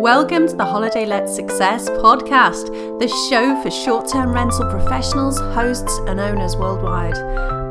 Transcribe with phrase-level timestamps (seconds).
[0.00, 2.68] Welcome to the Holiday Let Success podcast,
[2.98, 7.18] the show for short term rental professionals, hosts, and owners worldwide.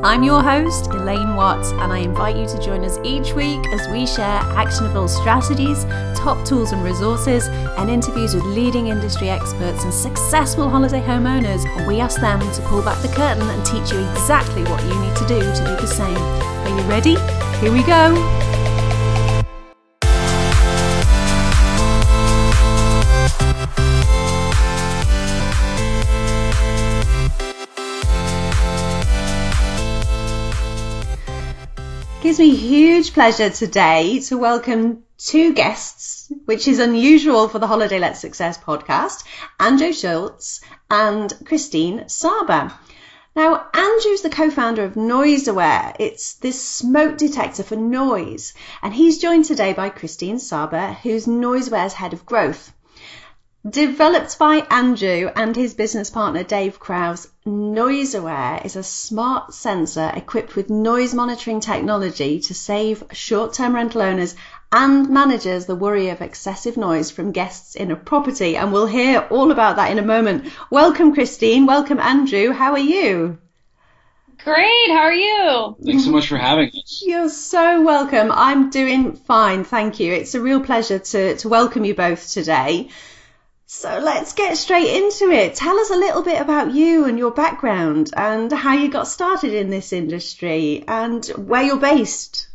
[0.06, 3.88] I'm your host, Elaine Watts, and I invite you to join us each week as
[3.88, 9.92] we share actionable strategies, top tools and resources, and interviews with leading industry experts and
[9.92, 11.66] successful holiday homeowners.
[11.88, 15.16] We ask them to pull back the curtain and teach you exactly what you need
[15.16, 16.16] to do to do the same.
[16.16, 17.16] Are you ready?
[17.60, 18.49] Here we go.
[32.30, 37.98] Gives me huge pleasure today to welcome two guests, which is unusual for the Holiday
[37.98, 39.24] Let Success podcast,
[39.60, 40.62] Andrew Schulz
[40.92, 42.80] and Christine Saba.
[43.36, 45.96] Now, Andrew's the co-founder of Noise Aware.
[45.98, 48.54] It's this smoke detector for noise.
[48.84, 52.72] And he's joined today by Christine Saba, who's Noise Aware's head of growth.
[53.70, 60.56] Developed by Andrew and his business partner Dave Strauss, NoiseAware is a smart sensor equipped
[60.56, 64.36] with noise monitoring technology to save short-term rental owners
[64.72, 68.56] and managers the worry of excessive noise from guests in a property.
[68.56, 70.52] And we'll hear all about that in a moment.
[70.72, 71.66] Welcome, Christine.
[71.66, 72.52] Welcome, Andrew.
[72.54, 73.38] How are you?
[74.44, 74.90] Great.
[74.90, 75.76] How are you?
[75.86, 77.04] Thanks so much for having us.
[77.06, 78.32] You're so welcome.
[78.32, 79.66] I'm doing fine.
[79.66, 80.14] Thank you.
[80.14, 82.90] It's a real pleasure to, to welcome you both today.
[83.72, 85.54] So let's get straight into it.
[85.54, 89.54] Tell us a little bit about you and your background and how you got started
[89.54, 92.48] in this industry and where you're based.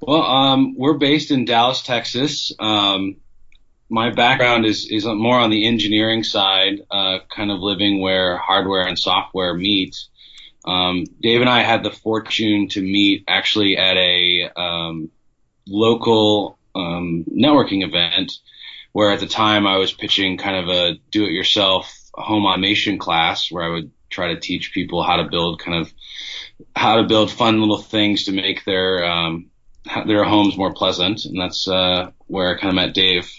[0.00, 2.50] Well, um, we're based in Dallas, Texas.
[2.58, 3.18] Um,
[3.88, 8.84] my background is, is more on the engineering side, uh, kind of living where hardware
[8.84, 9.94] and software meet.
[10.64, 15.12] Um, Dave and I had the fortune to meet actually at a um,
[15.68, 18.40] local um, networking event
[18.98, 22.98] where at the time I was pitching kind of a do it yourself home automation
[22.98, 25.92] class where I would try to teach people how to build kind of
[26.74, 29.50] how to build fun little things to make their um,
[30.04, 33.30] their homes more pleasant, and that's uh, where I kind of met Dave.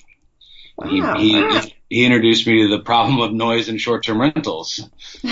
[0.88, 1.62] He, Wow, he, wow.
[1.90, 4.80] he introduced me to the problem of noise in short-term rentals.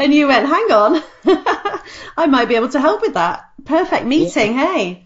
[0.00, 1.02] and you went, hang on,
[2.16, 3.50] I might be able to help with that.
[3.66, 5.04] Perfect meeting, hey.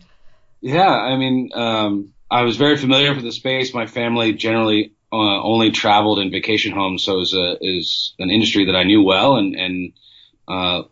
[0.61, 3.73] Yeah, I mean, um, I was very familiar with the space.
[3.73, 8.31] My family generally uh, only traveled in vacation homes, so it was a is an
[8.31, 9.93] industry that I knew well and and
[10.49, 10.83] uh,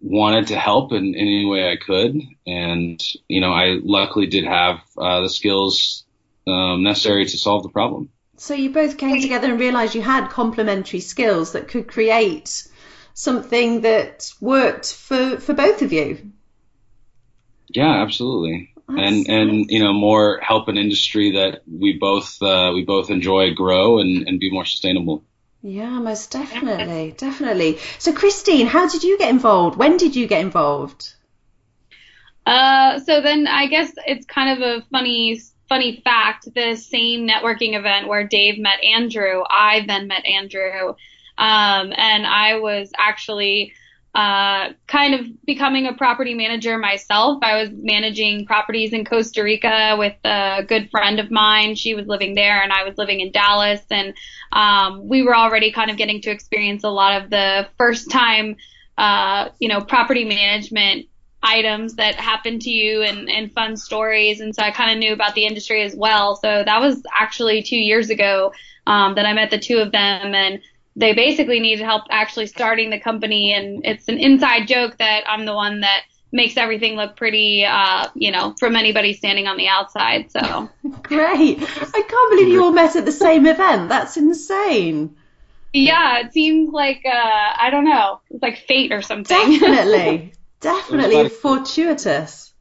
[0.00, 2.20] wanted to help in, in any way I could.
[2.46, 6.04] And you know, I luckily did have uh, the skills
[6.46, 8.10] um, necessary to solve the problem.
[8.36, 12.68] So you both came together and realised you had complementary skills that could create
[13.14, 16.32] something that worked for, for both of you.
[17.68, 18.74] Yeah, absolutely.
[18.88, 23.52] And and you know more help an industry that we both uh, we both enjoy
[23.54, 25.24] grow and, and be more sustainable.
[25.62, 27.78] Yeah, most definitely, definitely.
[27.98, 29.76] So, Christine, how did you get involved?
[29.76, 31.14] When did you get involved?
[32.44, 36.48] Uh, so then I guess it's kind of a funny, funny fact.
[36.54, 40.90] The same networking event where Dave met Andrew, I then met Andrew,
[41.36, 43.72] um, and I was actually
[44.16, 47.38] uh, kind of becoming a property manager myself.
[47.42, 51.74] I was managing properties in Costa Rica with a good friend of mine.
[51.74, 54.14] She was living there, and I was living in Dallas, and
[54.52, 58.56] um, we were already kind of getting to experience a lot of the first time,
[58.96, 61.08] uh, you know, property management
[61.42, 64.40] items that happen to you and, and fun stories.
[64.40, 66.36] And so I kind of knew about the industry as well.
[66.36, 68.54] So that was actually two years ago
[68.86, 70.62] um, that I met the two of them and
[70.96, 73.52] they basically needed help actually starting the company.
[73.52, 76.02] And it's an inside joke that I'm the one that
[76.32, 80.30] makes everything look pretty, uh, you know, from anybody standing on the outside.
[80.30, 80.40] So
[81.02, 81.58] Great.
[81.60, 83.90] I can't believe you all met at the same event.
[83.90, 85.16] That's insane.
[85.72, 89.58] yeah, it seems like, uh, I don't know, it's like fate or something.
[89.60, 90.32] Definitely.
[90.60, 92.54] Definitely It fortuitous.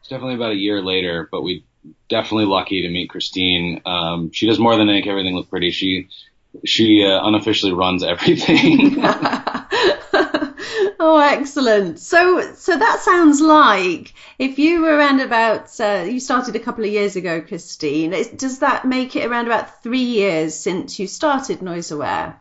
[0.00, 1.64] It's definitely about a year later, but we
[2.08, 3.82] definitely lucky to meet Christine.
[3.84, 5.72] Um, she does more than make everything look pretty.
[5.72, 6.08] She
[6.64, 8.96] she uh, unofficially runs everything.
[10.98, 11.98] oh, excellent.
[11.98, 16.84] So, so that sounds like if you were around about, uh, you started a couple
[16.84, 18.12] of years ago, Christine.
[18.12, 22.40] is- Does that make it around about three years since you started Noise Aware?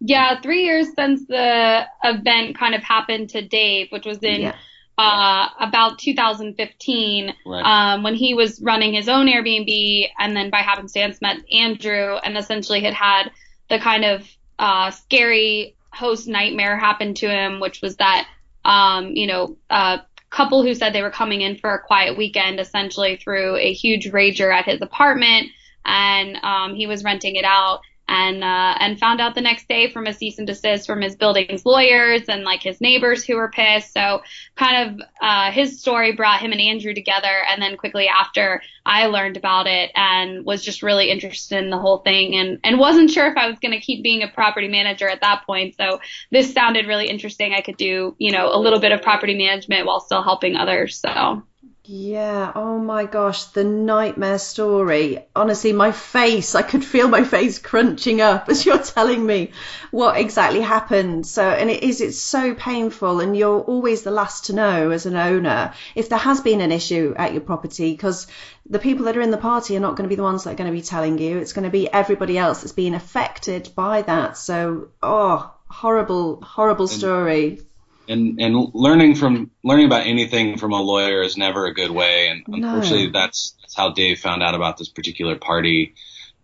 [0.00, 4.56] Yeah, three years since the event kind of happened to Dave, which was in Yeah.
[4.98, 7.62] Uh, about 2015 Right.
[7.64, 12.36] um, when he was running his own Airbnb, and then by happenstance met Andrew, and
[12.36, 13.30] essentially had had
[13.68, 14.28] the kind of
[14.58, 18.26] uh, scary host nightmare happen to him, which was that
[18.64, 20.00] um, you know a
[20.30, 24.10] couple who said they were coming in for a quiet weekend, essentially through a huge
[24.10, 25.48] rager at his apartment,
[25.84, 29.90] and um, he was renting it out and uh, and found out the next day
[29.90, 33.50] from a cease and desist from his building's lawyers and like his neighbors who were
[33.50, 33.92] pissed.
[33.92, 34.22] So
[34.56, 39.06] kind of uh, his story brought him and Andrew together, and then quickly after I
[39.06, 43.10] learned about it and was just really interested in the whole thing and and wasn't
[43.10, 45.76] sure if I was going to keep being a property manager at that point.
[45.76, 46.00] So
[46.30, 47.54] this sounded really interesting.
[47.54, 51.00] I could do you know a little bit of property management while still helping others.
[51.00, 51.42] So.
[51.84, 55.26] Yeah, oh my gosh, the nightmare story.
[55.34, 59.50] Honestly, my face, I could feel my face crunching up as you're telling me
[59.90, 61.26] what exactly happened.
[61.26, 65.06] So, and it is, it's so painful, and you're always the last to know as
[65.06, 68.28] an owner if there has been an issue at your property because
[68.64, 70.52] the people that are in the party are not going to be the ones that
[70.52, 71.38] are going to be telling you.
[71.38, 74.36] It's going to be everybody else that's being affected by that.
[74.36, 77.62] So, oh, horrible, horrible story
[78.08, 82.28] and and learning from learning about anything from a lawyer is never a good way.
[82.28, 82.56] And no.
[82.56, 85.94] unfortunately, that's that's how Dave found out about this particular party.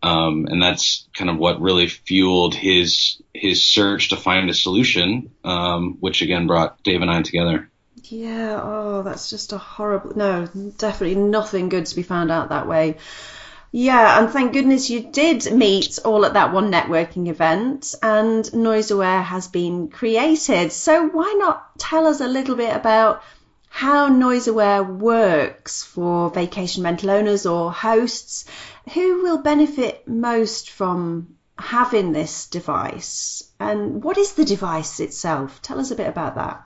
[0.01, 5.31] Um, and that's kind of what really fueled his his search to find a solution,
[5.45, 7.69] um, which again brought Dave and I together.
[8.05, 8.61] Yeah.
[8.63, 10.17] Oh, that's just a horrible.
[10.17, 10.47] No,
[10.79, 12.97] definitely nothing good to be found out that way.
[13.71, 18.91] Yeah, and thank goodness you did meet all at that one networking event, and Noise
[18.91, 20.73] Aware has been created.
[20.73, 23.23] So, why not tell us a little bit about
[23.69, 28.47] how Noise Aware works for vacation rental owners or hosts?
[28.95, 33.53] Who will benefit most from having this device?
[33.61, 35.61] And what is the device itself?
[35.61, 36.65] Tell us a bit about that.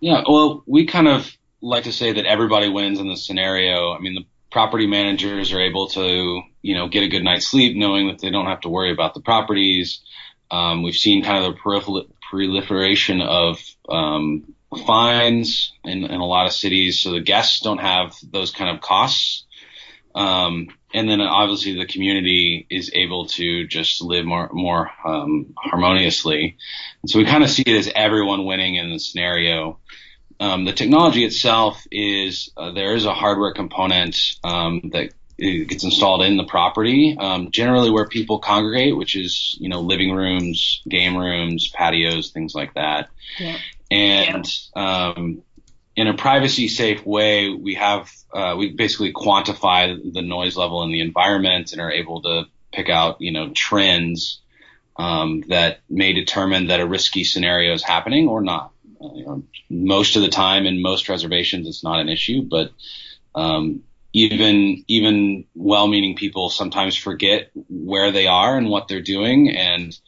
[0.00, 3.92] Yeah, well, we kind of like to say that everybody wins in this scenario.
[3.92, 7.76] I mean, the property managers are able to, you know, get a good night's sleep
[7.76, 10.00] knowing that they don't have to worry about the properties.
[10.50, 14.54] Um, we've seen kind of the proliferation of um,
[14.86, 18.82] fines in, in, a lot of cities, so the guests don't have those kind of
[18.82, 19.44] costs.
[20.14, 26.56] Um, and then obviously the community is able to just live more more um, harmoniously.
[27.02, 29.78] And so we kind of see it as everyone winning in the scenario.
[30.40, 36.22] Um, the technology itself is uh, there is a hardware component um, that gets installed
[36.22, 41.16] in the property, um, generally where people congregate, which is you know living rooms, game
[41.16, 43.08] rooms, patios, things like that.
[43.38, 43.56] Yeah.
[43.90, 45.42] And um,
[45.96, 50.92] in a privacy safe way, we have uh, we basically quantify the noise level in
[50.92, 54.40] the environment and are able to pick out you know trends
[54.96, 60.16] um, that may determine that a risky scenario is happening or not you know, most
[60.16, 62.72] of the time in most reservations, it's not an issue, but
[63.34, 69.98] um, even even well-meaning people sometimes forget where they are and what they're doing, and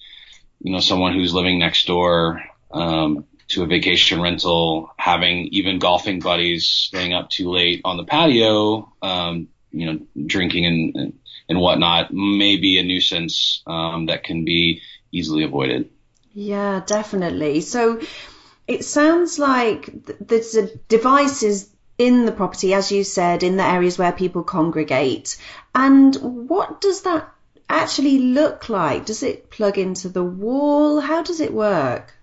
[0.61, 6.21] you know, someone who's living next door um, to a vacation rental, having even golfing
[6.21, 11.13] buddies staying up too late on the patio, um, you know, drinking and
[11.49, 14.83] and whatnot, may be a nuisance um, that can be
[15.13, 15.91] easily avoided.
[16.33, 17.61] Yeah, definitely.
[17.61, 18.01] So
[18.71, 19.91] it sounds like
[20.21, 21.69] there's a devices
[21.99, 25.37] in the property, as you said, in the areas where people congregate.
[25.75, 26.15] And
[26.49, 27.29] what does that
[27.69, 29.07] actually look like?
[29.07, 31.01] Does it plug into the wall?
[31.01, 32.15] How does it work?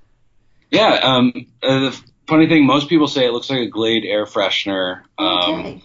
[0.72, 4.26] Yeah, um, uh, the funny thing, most people say it looks like a Glade air
[4.26, 5.02] freshener.
[5.18, 5.84] Um, okay.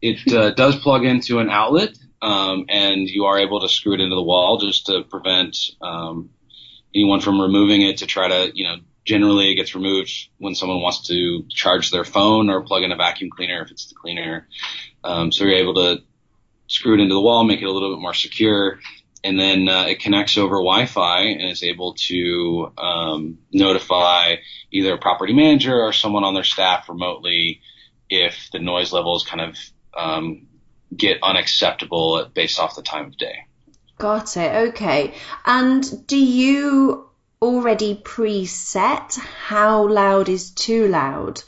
[0.00, 4.00] It uh, does plug into an outlet, um, and you are able to screw it
[4.00, 6.30] into the wall just to prevent um,
[6.94, 10.80] anyone from removing it to try to, you know, generally it gets removed when someone
[10.80, 14.48] wants to charge their phone or plug in a vacuum cleaner if it's the cleaner.
[15.02, 16.02] Um, so you're able to
[16.66, 18.80] screw it into the wall, make it a little bit more secure,
[19.22, 24.36] and then uh, it connects over Wi-Fi and is able to um, notify
[24.70, 27.60] either a property manager or someone on their staff remotely
[28.10, 29.56] if the noise levels kind of
[29.96, 30.46] um,
[30.94, 33.46] get unacceptable based off the time of day.
[33.98, 34.68] Got it.
[34.68, 35.14] Okay.
[35.46, 37.08] And do you
[37.44, 41.42] already preset how loud is too loud?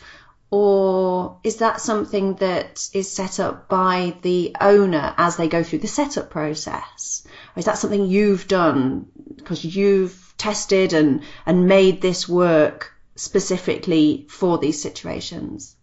[0.50, 5.80] Or is that something that is set up by the owner as they go through
[5.80, 7.26] the setup process?
[7.56, 14.26] Or is that something you've done because you've tested and, and made this work specifically
[14.28, 15.76] for these situations?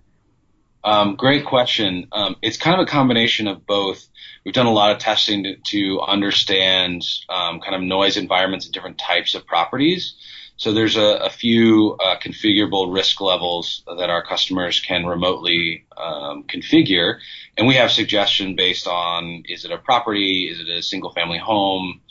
[0.83, 2.07] Um, great question.
[2.11, 4.07] Um, it's kind of a combination of both.
[4.43, 8.73] We've done a lot of testing to, to understand um, kind of noise environments and
[8.73, 10.15] different types of properties.
[10.55, 16.43] So there's a, a few uh, configurable risk levels that our customers can remotely um,
[16.43, 17.19] configure,
[17.57, 21.39] and we have suggestion based on is it a property, is it a single family
[21.39, 22.01] home,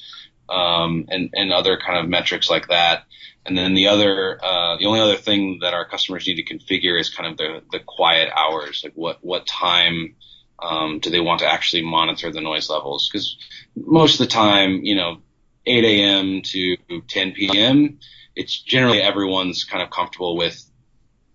[0.49, 3.05] um, and, and other kind of metrics like that.
[3.45, 6.99] and then the other, uh, the only other thing that our customers need to configure
[7.01, 10.15] is kind of the, the quiet hours, like what, what time,
[10.62, 13.09] um, do they want to actually monitor the noise levels?
[13.11, 13.37] Because
[13.76, 15.19] most of the time, you know,
[15.66, 16.42] 8 a.m.
[16.42, 16.76] to
[17.09, 17.99] 10 p.m.,
[18.35, 20.64] it's generally everyone's kind of comfortable with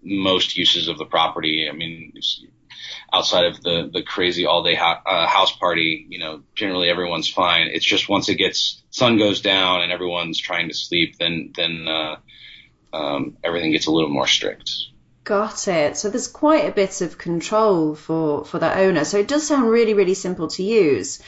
[0.04, 1.68] most uses of the property.
[1.70, 2.14] I mean,
[3.14, 7.30] outside of the the crazy all day ha- uh, house party, you know, generally everyone's
[7.30, 7.68] fine.
[7.68, 11.88] It's just once it gets sun goes down and everyone's trying to sleep, then then
[11.88, 12.16] uh,
[12.94, 14.72] um, everything gets a little more strict.
[15.28, 15.98] Got it.
[15.98, 19.04] So there's quite a bit of control for for the owner.
[19.04, 21.20] So it does sound really really simple to use.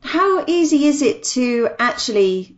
[0.00, 2.56] How easy is it to actually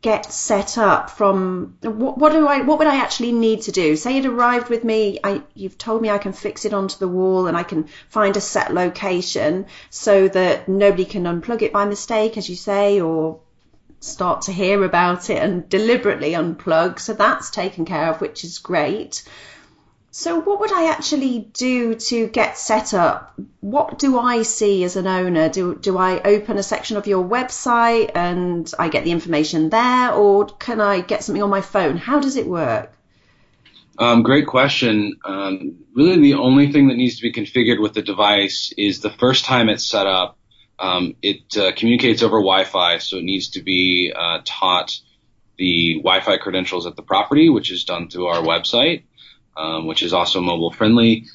[0.00, 3.94] get set up from what, what, do I what would I actually need to do?
[3.96, 7.06] Say it arrived with me, I, you've told me I can fix it onto the
[7.06, 11.84] wall and I can find a set location so that nobody can unplug it by
[11.84, 13.40] mistake, as you say, or
[14.00, 16.98] start to hear about it and deliberately unplug.
[16.98, 19.22] So that's taken care of, which is great.
[20.14, 23.32] So, what would I actually do to get set up?
[23.60, 25.48] What do I see as an owner?
[25.48, 30.12] Do, do I open a section of your website and I get the information there,
[30.12, 31.96] or can I get something on my phone?
[31.96, 32.92] How does it work?
[33.98, 35.18] Um, great question.
[35.24, 39.10] Um, really, the only thing that needs to be configured with the device is the
[39.10, 40.36] first time it's set up,
[40.78, 44.92] um, it uh, communicates over Wi Fi, so it needs to be uh, taught
[45.56, 49.04] the Wi Fi credentials at the property, which is done through our website
[49.56, 51.26] um, which is also mobile friendly.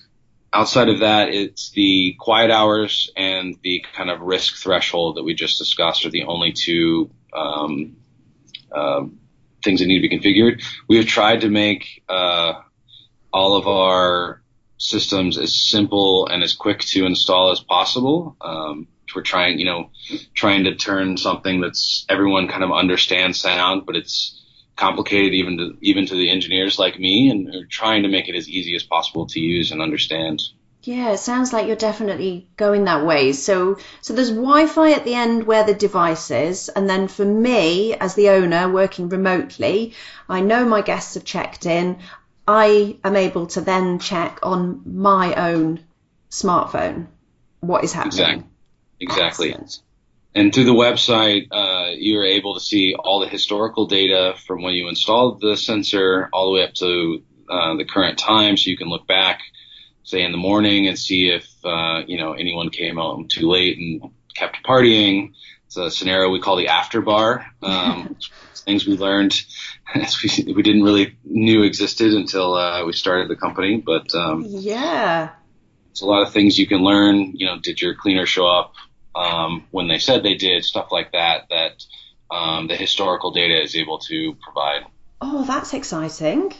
[0.53, 5.33] Outside of that, it's the quiet hours and the kind of risk threshold that we
[5.33, 7.97] just discussed are the only two um,
[8.71, 9.03] uh,
[9.63, 10.63] things that need to be configured.
[10.87, 12.61] We have tried to make uh,
[13.33, 14.41] all of our
[14.77, 18.37] systems as simple and as quick to install as possible.
[18.39, 19.89] Um, we're trying, you know,
[20.33, 24.36] trying to turn something that's everyone kind of understands sound, but it's
[24.77, 28.35] complicated even to even to the engineers like me, and are trying to make it
[28.35, 30.41] as easy as possible to use and understand.
[30.83, 33.33] Yeah, it sounds like you're definitely going that way.
[33.33, 37.93] So, so there's Wi-Fi at the end where the device is, and then for me
[37.93, 39.93] as the owner working remotely,
[40.29, 41.97] I know my guests have checked in.
[42.47, 45.81] I am able to then check on my own
[46.29, 47.07] smartphone
[47.59, 48.45] what is happening.
[48.99, 49.49] Exactly.
[49.49, 49.55] Exactly.
[50.37, 54.75] And through the website, uh, you're able to see all the historical data from when
[54.75, 58.55] you installed the sensor all the way up to uh, the current time.
[58.55, 59.41] So you can look back,
[60.03, 63.79] say in the morning, and see if uh, you know anyone came home too late
[63.79, 65.33] and kept partying.
[65.65, 67.47] It's a scenario we call the after bar.
[67.63, 68.15] Um,
[68.53, 69.43] things we learned
[69.95, 73.81] as we, we didn't really knew existed until uh, we started the company.
[73.83, 75.31] But um, yeah,
[75.89, 77.31] it's a lot of things you can learn.
[77.33, 78.73] You know, did your cleaner show up?
[79.17, 81.83] Um, when they said they did, stuff like that, that
[82.29, 84.85] um, the historical data is able to provide.
[85.21, 86.53] Oh, that's exciting.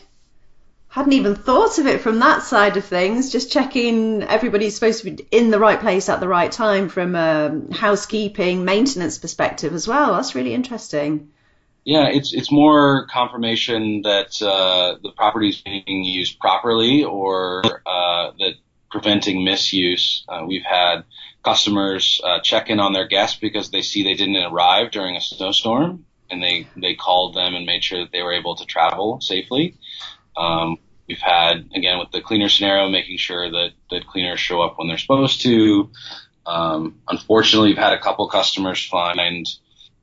[0.90, 3.32] Hadn't even thought of it from that side of things.
[3.32, 7.14] Just checking everybody's supposed to be in the right place at the right time from
[7.14, 10.14] a housekeeping, maintenance perspective as well.
[10.14, 11.32] That's really interesting.
[11.84, 18.32] Yeah, it's it's more confirmation that uh, the property is being used properly, or uh,
[18.40, 18.56] that
[18.90, 20.26] preventing misuse.
[20.28, 21.04] Uh, we've had
[21.48, 25.22] customers uh, check in on their guests because they see they didn't arrive during a
[25.22, 29.22] snowstorm, and they they called them and made sure that they were able to travel
[29.22, 29.77] safely.
[30.36, 30.77] Um,
[31.08, 34.89] we've had again with the cleaner scenario, making sure that that cleaners show up when
[34.89, 35.89] they're supposed to.
[36.46, 39.48] Um, unfortunately, we've had a couple customers find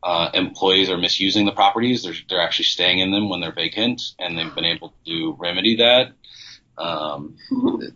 [0.02, 2.04] uh, employees are misusing the properties.
[2.04, 5.76] They're, they're actually staying in them when they're vacant, and they've been able to remedy
[5.76, 6.12] that.
[6.76, 7.36] Um,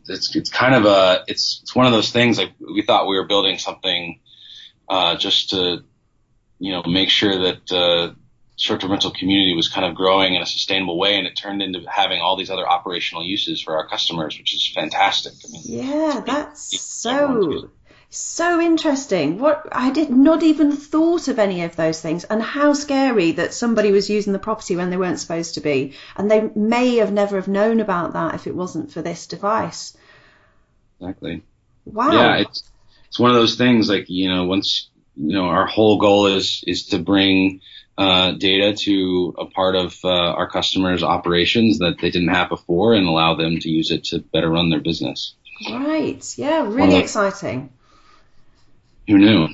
[0.09, 3.17] it's it's kind of a it's it's one of those things like we thought we
[3.17, 4.21] were building something
[4.89, 5.83] uh, just to
[6.59, 8.15] you know make sure that uh,
[8.57, 11.81] short-term rental community was kind of growing in a sustainable way, and it turned into
[11.89, 15.33] having all these other operational uses for our customers, which is fantastic.
[15.33, 17.71] I mean, yeah, that's so
[18.11, 19.39] so interesting.
[19.39, 23.53] What I did not even thought of any of those things, and how scary that
[23.53, 27.13] somebody was using the property when they weren't supposed to be, and they may have
[27.13, 29.97] never have known about that if it wasn't for this device.
[31.01, 31.43] Exactly.
[31.85, 32.13] Wow.
[32.13, 32.71] Yeah, it's
[33.09, 36.65] it's one of those things like you know once you know our whole goal is
[36.67, 37.61] is to bring
[37.99, 42.95] uh, data to a part of uh, our customers' operations that they didn't have before
[42.95, 45.35] and allow them to use it to better run their business.
[45.69, 46.25] Right.
[46.39, 46.69] Yeah.
[46.69, 47.71] Really exciting.
[49.09, 49.49] Who knew?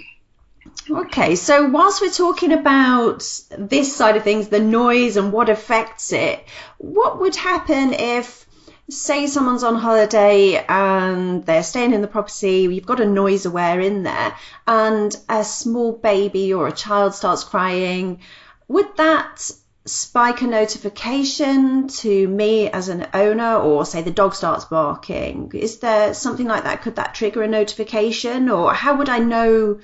[0.91, 3.21] Okay, so whilst we're talking about
[3.57, 6.45] this side of things, the noise and what affects it,
[6.79, 8.47] what would happen if,
[8.91, 13.81] say, someone's on holiday and they're staying in the property, you've got a noise aware
[13.81, 18.19] in there, and a small baby or a child starts crying?
[18.67, 19.53] Would that
[19.87, 25.53] spike a notification to me as an owner or say the dog starts barking.
[25.55, 26.83] Is there something like that?
[26.83, 28.49] Could that trigger a notification?
[28.49, 29.81] Or how would i know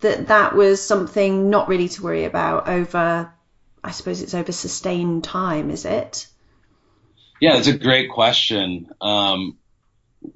[0.00, 3.30] that that was something not really to worry about over
[3.84, 6.26] i suppose it's over sustained time is it?
[7.40, 8.88] Yeah it's a great question.
[9.00, 9.58] Um,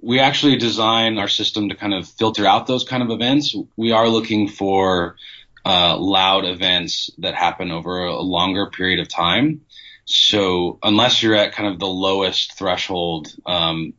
[0.00, 3.54] we actually design our system to kind of filter out those kind of events.
[3.76, 5.16] We are looking for
[5.64, 9.62] uh, loud events that happen over a longer period of time.
[10.04, 13.94] So unless you're at kind of the lowest threshold, um,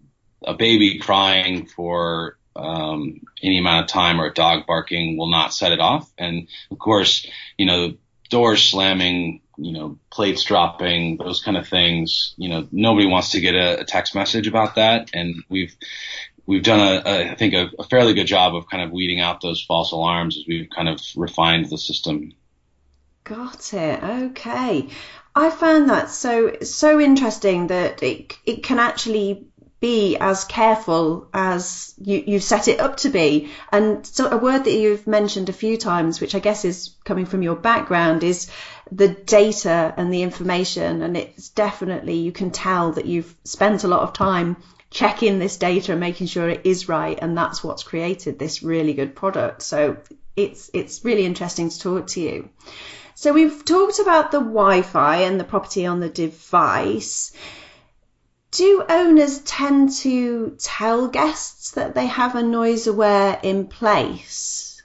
[0.45, 5.53] a baby crying for um, any amount of time or a dog barking will not
[5.53, 6.11] set it off.
[6.17, 7.95] And of course, you know,
[8.29, 13.41] doors slamming, you know, plates dropping, those kind of things, you know, nobody wants to
[13.41, 15.09] get a, a text message about that.
[15.13, 15.75] And we've,
[16.45, 19.19] we've done a, a I think a, a, fairly good job of kind of weeding
[19.19, 22.33] out those false alarms as we've kind of refined the system.
[23.23, 24.03] Got it.
[24.03, 24.89] Okay.
[25.35, 29.47] I found that so so interesting that it it can actually
[29.81, 33.51] be as careful as you, you've set it up to be.
[33.71, 37.25] And so a word that you've mentioned a few times, which I guess is coming
[37.25, 38.49] from your background, is
[38.91, 41.01] the data and the information.
[41.01, 44.57] And it's definitely, you can tell that you've spent a lot of time
[44.89, 48.93] checking this data and making sure it is right and that's what's created this really
[48.93, 49.61] good product.
[49.61, 49.97] So
[50.35, 52.49] it's it's really interesting to talk to you.
[53.15, 57.31] So we've talked about the wi-fi and the property on the device.
[58.51, 64.81] Do owners tend to tell guests that they have a noise aware in place?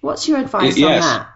[0.00, 1.04] What's your advice yes.
[1.04, 1.26] on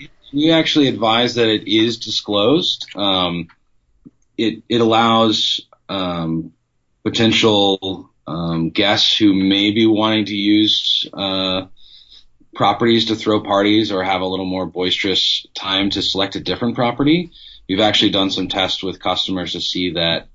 [0.00, 0.08] that?
[0.32, 2.86] We actually advise that it is disclosed.
[2.96, 3.48] Um,
[4.36, 6.52] it it allows um,
[7.04, 11.66] potential um, guests who may be wanting to use uh,
[12.54, 16.74] properties to throw parties or have a little more boisterous time to select a different
[16.74, 17.30] property.
[17.68, 20.28] We've actually done some tests with customers to see that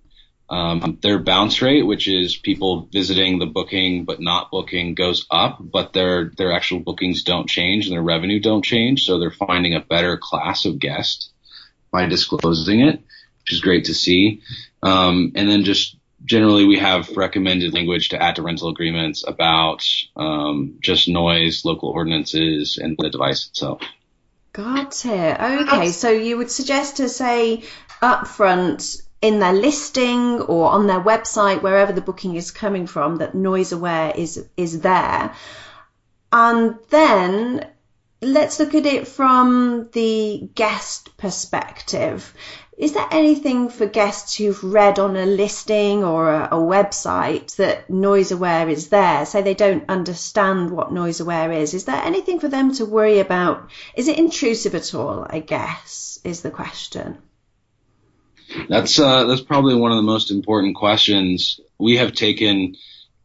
[0.49, 5.59] um, their bounce rate, which is people visiting the booking but not booking, goes up,
[5.61, 9.03] but their their actual bookings don't change and their revenue don't change.
[9.03, 11.31] So they're finding a better class of guest
[11.91, 12.95] by disclosing it,
[13.41, 14.41] which is great to see.
[14.81, 15.98] Um, and then just
[16.29, 19.83] generally we have recommended language to add to rental agreements about
[20.15, 23.81] um, just noise, local ordinances, and the device itself.
[24.53, 25.41] Got it.
[25.41, 27.63] Okay, so you would suggest to say
[28.01, 33.33] upfront in their listing or on their website, wherever the booking is coming from, that
[33.33, 35.33] noise aware is is there,
[36.31, 37.67] and then
[38.21, 42.33] let's look at it from the guest perspective.
[42.79, 47.89] Is there anything for guests who've read on a listing or a, a website that
[47.89, 49.25] noise aware is there?
[49.25, 51.73] Say they don't understand what noise aware is.
[51.73, 53.69] Is there anything for them to worry about?
[53.95, 55.27] Is it intrusive at all?
[55.29, 57.17] I guess is the question.
[58.69, 61.59] That's uh, that's probably one of the most important questions.
[61.77, 62.77] We have taken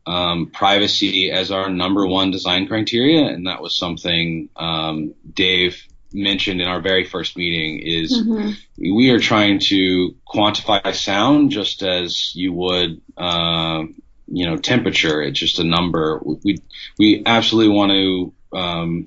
[0.04, 6.60] um, privacy as our number one design criteria, and that was something um, Dave mentioned
[6.60, 8.52] in our very first meeting is mm-hmm.
[8.78, 13.82] we are trying to quantify sound just as you would, uh,
[14.28, 15.20] you know, temperature.
[15.20, 16.20] It's just a number.
[16.22, 16.62] We
[16.98, 19.04] we absolutely want to um,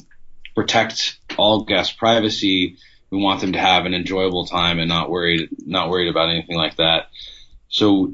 [0.55, 2.77] protect all guest privacy.
[3.09, 6.57] We want them to have an enjoyable time and not worried not worried about anything
[6.57, 7.09] like that.
[7.69, 8.11] So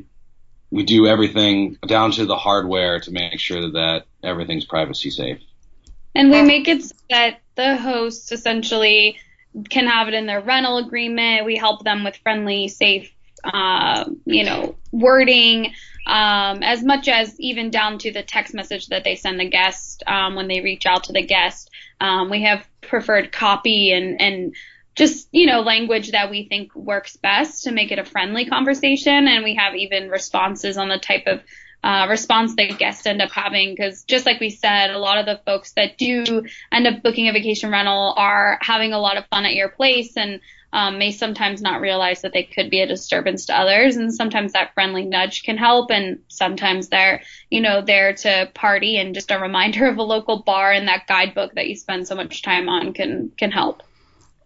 [0.72, 5.40] we do everything down to the hardware to make sure that, that everything's privacy safe.
[6.16, 9.18] And we make it so that the hosts essentially
[9.70, 11.46] can have it in their rental agreement.
[11.46, 13.14] We help them with friendly, safe,
[13.44, 15.74] uh, you know, wording,
[16.08, 20.04] um, as much as even down to the text message that they send the guest
[20.08, 21.70] um, when they reach out to the guest.
[22.02, 24.56] Um, we have preferred copy and and
[24.96, 29.28] just you know language that we think works best to make it a friendly conversation,
[29.28, 31.42] and we have even responses on the type of
[31.84, 35.26] uh, response that guests end up having because just like we said a lot of
[35.26, 39.26] the folks that do end up booking a vacation rental are having a lot of
[39.28, 40.40] fun at your place and
[40.72, 43.96] um, may sometimes not realize that they could be a disturbance to others.
[43.96, 45.92] And sometimes that friendly nudge can help.
[45.92, 50.42] And sometimes they're you know there to party and just a reminder of a local
[50.42, 53.84] bar and that guidebook that you spend so much time on can can help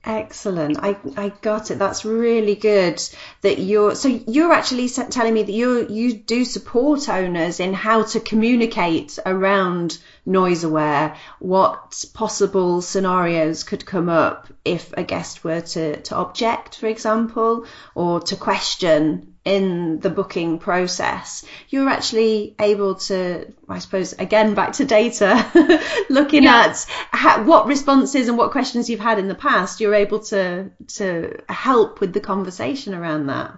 [0.07, 0.77] Excellent.
[0.81, 1.79] I, I got it.
[1.79, 3.03] That's really good
[3.41, 8.03] that you're, so you're actually telling me that you you do support owners in how
[8.03, 15.59] to communicate around noise aware, what possible scenarios could come up if a guest were
[15.61, 22.95] to, to object, for example, or to question in the booking process, you're actually able
[22.95, 26.65] to, I suppose, again back to data, looking yeah.
[26.65, 30.69] at how, what responses and what questions you've had in the past, you're able to
[30.95, 33.57] to help with the conversation around that.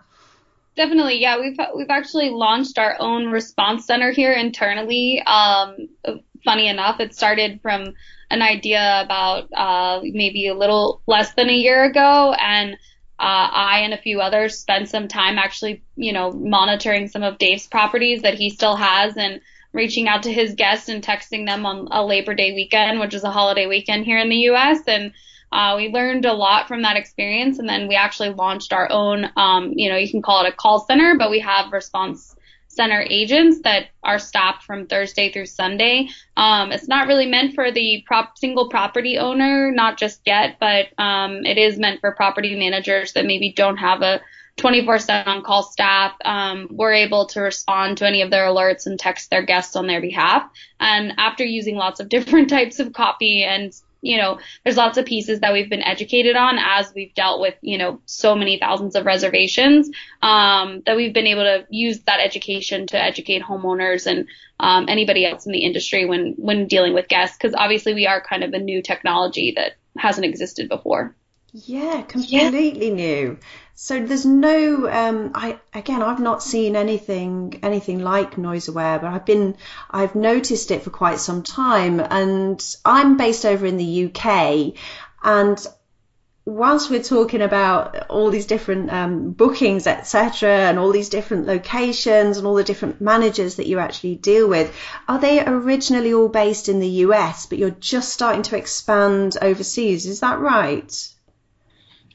[0.75, 1.39] Definitely, yeah.
[1.39, 5.23] We've we've actually launched our own response center here internally.
[5.25, 5.89] Um,
[6.45, 7.95] funny enough, it started from
[8.29, 12.77] an idea about uh, maybe a little less than a year ago, and
[13.19, 17.37] uh, I and a few others spent some time actually, you know, monitoring some of
[17.37, 19.41] Dave's properties that he still has and
[19.73, 23.25] reaching out to his guests and texting them on a Labor Day weekend, which is
[23.25, 24.79] a holiday weekend here in the U.S.
[24.87, 25.11] And
[25.51, 29.29] uh, we learned a lot from that experience, and then we actually launched our own,
[29.35, 32.35] um, you know, you can call it a call center, but we have response
[32.79, 36.07] center agents that are staffed from Thursday through Sunday.
[36.37, 40.85] Um, it's not really meant for the prop, single property owner, not just yet, but
[40.97, 44.21] um, it is meant for property managers that maybe don't have a
[44.59, 46.13] 24/7 on call staff.
[46.23, 49.85] Um, we're able to respond to any of their alerts and text their guests on
[49.85, 50.49] their behalf.
[50.79, 55.05] And after using lots of different types of copy and you know, there's lots of
[55.05, 58.95] pieces that we've been educated on as we've dealt with, you know, so many thousands
[58.95, 59.89] of reservations,
[60.21, 64.27] um, that we've been able to use that education to educate homeowners and
[64.59, 68.21] um, anybody else in the industry when when dealing with guests, because obviously we are
[68.21, 71.15] kind of a new technology that hasn't existed before.
[71.51, 72.93] Yeah, completely yeah.
[72.93, 73.37] new.
[73.81, 79.07] So there's no, um, I again, I've not seen anything anything like Noise Aware, but
[79.07, 79.55] I've been,
[79.89, 84.73] I've noticed it for quite some time, and I'm based over in the UK,
[85.23, 85.65] and
[86.43, 92.37] whilst we're talking about all these different um, bookings, etc., and all these different locations
[92.37, 94.75] and all the different managers that you actually deal with,
[95.07, 100.05] are they originally all based in the US, but you're just starting to expand overseas?
[100.05, 100.93] Is that right?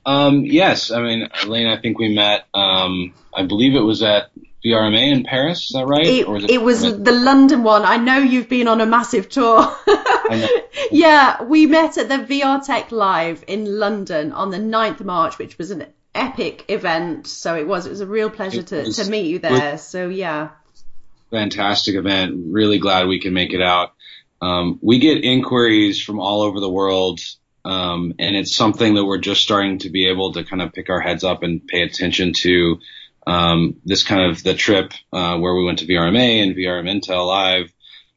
[0.06, 2.46] Um, yes, I mean, Elaine, I think we met.
[2.52, 4.30] Um, I believe it was at
[4.64, 5.62] VRMA in Paris.
[5.64, 6.06] Is that right?
[6.06, 7.82] It, was, it, it was the London one.
[7.82, 9.74] I know you've been on a massive tour.
[10.90, 15.38] yeah, we met at the VR Tech Live in London on the 9th of March,
[15.38, 17.26] which was an epic event.
[17.26, 17.86] So it was.
[17.86, 19.78] It was a real pleasure to, was, to meet you there.
[19.78, 20.50] So yeah.
[21.30, 22.46] Fantastic event.
[22.46, 23.92] Really glad we can make it out.
[24.40, 27.20] Um, we get inquiries from all over the world
[27.64, 30.90] um, and it's something that we're just starting to be able to kind of pick
[30.90, 32.78] our heads up and pay attention to.
[33.26, 37.26] Um, this kind of the trip uh, where we went to VRMA and VRM Intel
[37.26, 37.72] Live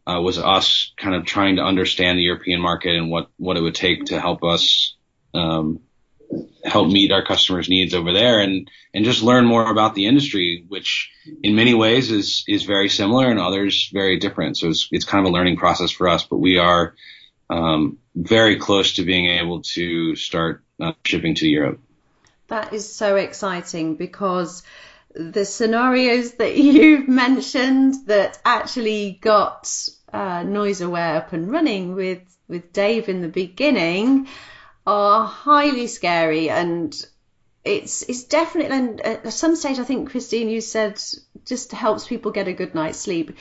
[0.06, 3.62] uh, was us kind of trying to understand the European market and what what it
[3.62, 4.96] would take to help us
[5.34, 5.80] um,
[6.64, 10.66] help meet our customers' needs over there and and just learn more about the industry,
[10.68, 11.12] which
[11.44, 14.58] in many ways is is very similar and others very different.
[14.58, 16.96] So it's it's kind of a learning process for us, but we are
[17.50, 21.80] um, very close to being able to start uh, shipping to Europe.
[22.48, 24.64] That is so exciting because
[25.14, 29.72] the scenarios that you've mentioned that actually got
[30.12, 34.28] uh, Noise Aware up and running with, with Dave in the beginning
[34.86, 36.96] are highly scary and
[37.66, 41.02] it's it's definitely and at some stage I think Christine you said
[41.46, 43.36] just helps people get a good night's sleep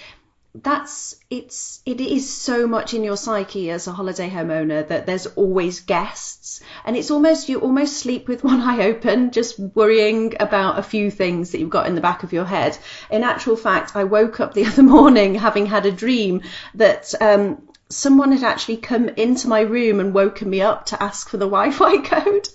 [0.63, 5.27] that's it's it is so much in your psyche as a holiday homeowner that there's
[5.27, 10.79] always guests and it's almost you almost sleep with one eye open just worrying about
[10.79, 12.77] a few things that you've got in the back of your head
[13.11, 16.43] in actual fact i woke up the other morning having had a dream
[16.75, 21.29] that um, someone had actually come into my room and woken me up to ask
[21.29, 22.49] for the Wi-Fi code.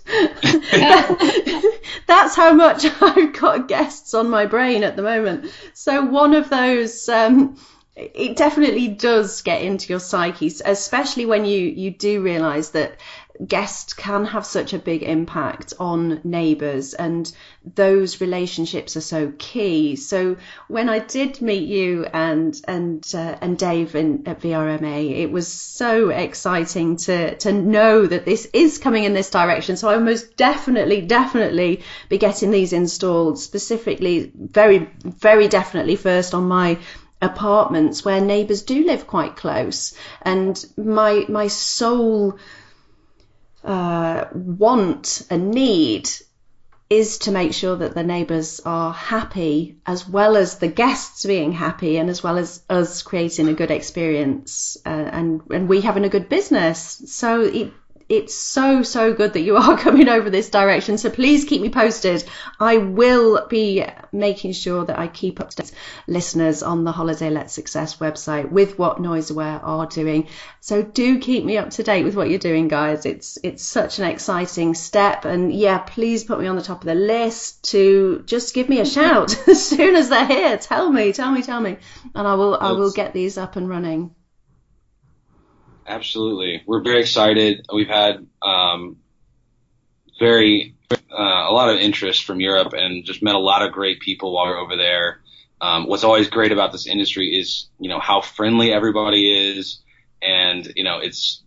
[2.08, 5.52] That's how much I've got guests on my brain at the moment.
[5.74, 7.56] So one of those um,
[7.95, 12.97] it definitely does get into your psyche, especially when you, you do realise that
[13.47, 17.32] guests can have such a big impact on neighbours and
[17.75, 19.95] those relationships are so key.
[19.95, 25.32] So when I did meet you and and uh, and Dave in, at VRMA, it
[25.32, 29.75] was so exciting to to know that this is coming in this direction.
[29.77, 36.47] So I most definitely definitely be getting these installed specifically very very definitely first on
[36.47, 36.80] my
[37.21, 39.93] apartments where neighbours do live quite close.
[40.21, 42.38] And my my sole
[43.63, 46.10] uh, want and need
[46.89, 51.53] is to make sure that the neighbours are happy as well as the guests being
[51.53, 56.03] happy and as well as us creating a good experience uh, and and we having
[56.03, 57.01] a good business.
[57.05, 57.71] So it
[58.12, 60.97] it's so so good that you are coming over this direction.
[60.97, 62.26] So please keep me posted.
[62.60, 65.71] I will be making sure that I keep up to date
[66.08, 70.28] listeners on the Holiday Let Success website with what NoiseAware are doing.
[70.60, 73.06] So do keep me up to date with what you're doing, guys.
[73.06, 76.88] It's it's such an exciting step, and yeah, please put me on the top of
[76.88, 80.58] the list to just give me a shout as soon as they're here.
[80.58, 81.78] Tell me, tell me, tell me,
[82.13, 84.13] and I will I will get these up and running.
[85.91, 87.65] Absolutely, we're very excited.
[87.73, 88.95] We've had um,
[90.19, 93.99] very uh, a lot of interest from Europe, and just met a lot of great
[93.99, 95.19] people while we we're over there.
[95.60, 99.82] Um, what's always great about this industry is you know how friendly everybody is,
[100.21, 101.43] and you know it's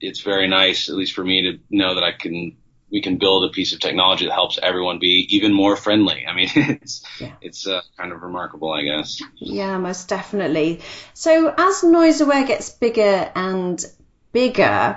[0.00, 2.56] it's very nice, at least for me, to know that I can
[2.94, 6.24] we can build a piece of technology that helps everyone be even more friendly.
[6.28, 7.34] I mean, it's yeah.
[7.40, 9.20] it's uh, kind of remarkable, I guess.
[9.34, 10.80] Yeah, most definitely.
[11.12, 13.84] So as NoiseAware gets bigger and
[14.30, 14.96] bigger,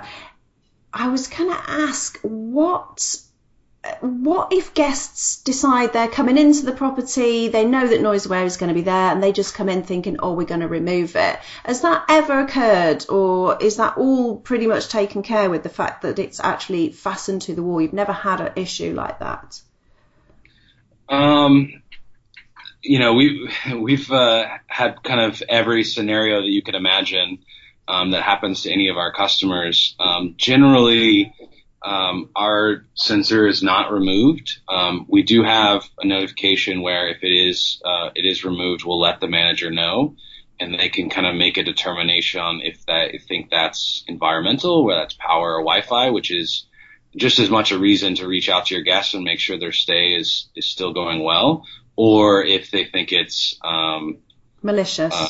[0.92, 3.16] I was going to ask what
[4.00, 8.68] what if guests decide they're coming into the property, they know that NoiseAware is going
[8.68, 11.38] to be there, and they just come in thinking, oh, we're going to remove it?
[11.64, 16.02] Has that ever occurred, or is that all pretty much taken care with the fact
[16.02, 17.80] that it's actually fastened to the wall?
[17.80, 19.60] You've never had an issue like that?
[21.08, 21.82] Um,
[22.82, 27.38] you know, we we've uh, had kind of every scenario that you could imagine
[27.86, 29.94] um, that happens to any of our customers.
[30.00, 31.32] Um, generally
[31.82, 34.58] um, our sensor is not removed.
[34.68, 39.00] Um, we do have a notification where if it is uh, it is removed, we'll
[39.00, 40.16] let the manager know,
[40.58, 45.00] and they can kind of make a determination on if if think that's environmental, whether
[45.00, 46.66] that's power or Wi-Fi, which is
[47.16, 49.72] just as much a reason to reach out to your guests and make sure their
[49.72, 51.64] stay is is still going well,
[51.96, 54.18] or if they think it's um,
[54.62, 55.14] malicious.
[55.14, 55.28] Uh,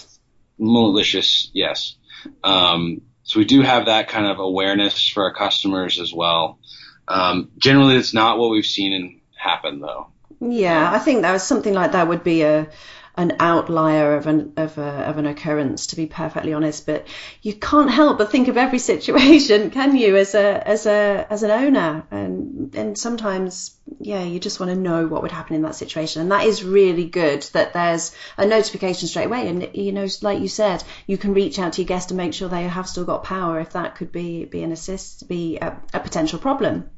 [0.58, 1.96] malicious, yes.
[2.42, 6.58] Um, so we do have that kind of awareness for our customers as well.
[7.06, 10.06] Um, generally, it's not what we've seen happen though.
[10.40, 12.68] Yeah, I think that was something like that would be a
[13.18, 16.86] an outlier of an of, a, of an occurrence, to be perfectly honest.
[16.86, 17.06] But
[17.42, 21.42] you can't help but think of every situation, can you, as a as a as
[21.42, 22.06] an owner?
[22.12, 26.22] And and sometimes, yeah, you just want to know what would happen in that situation.
[26.22, 29.48] And that is really good that there's a notification straight away.
[29.48, 32.34] And you know, like you said, you can reach out to your guest and make
[32.34, 35.76] sure they have still got power if that could be be an assist, be a,
[35.92, 36.88] a potential problem.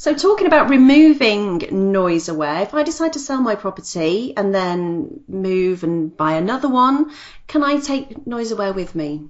[0.00, 5.20] So talking about removing noise aware, if I decide to sell my property and then
[5.28, 7.10] move and buy another one,
[7.48, 9.28] can I take noise aware with me?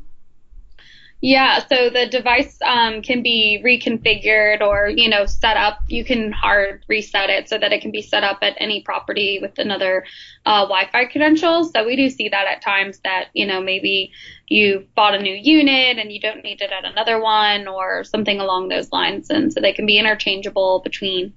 [1.22, 5.80] Yeah, so the device um, can be reconfigured or you know set up.
[5.88, 9.38] You can hard reset it so that it can be set up at any property
[9.40, 10.04] with another
[10.46, 11.64] uh, Wi-Fi credential.
[11.64, 14.12] So we do see that at times that you know maybe
[14.48, 18.40] you bought a new unit and you don't need it at another one or something
[18.40, 21.34] along those lines, and so they can be interchangeable between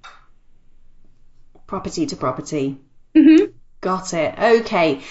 [1.67, 2.77] property to property.
[3.15, 3.51] Mm-hmm.
[3.81, 4.39] Got it.
[4.39, 5.01] Okay.